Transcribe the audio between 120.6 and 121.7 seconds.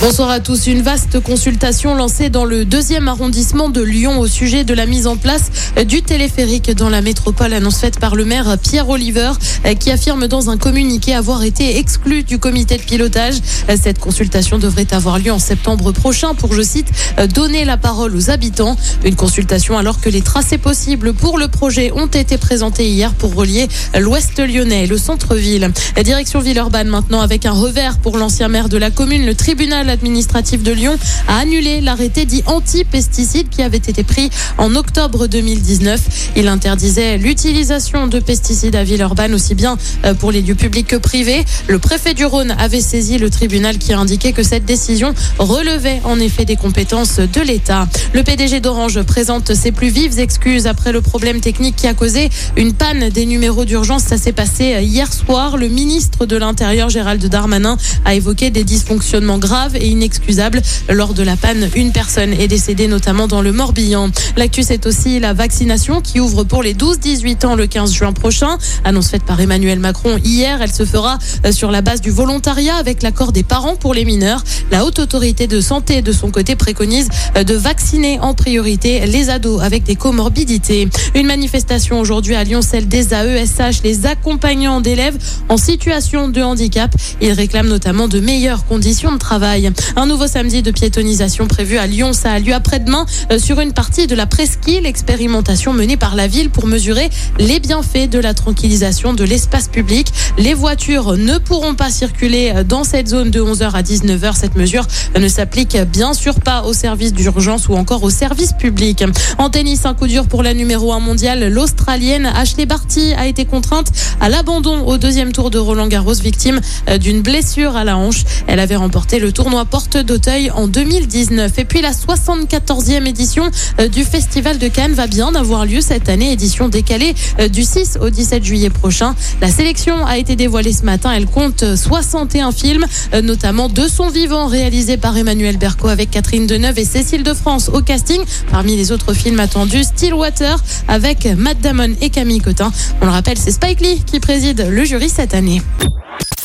2019. Et